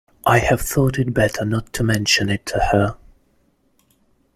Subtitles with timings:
[0.25, 2.97] I have thought it better not to mention it to her.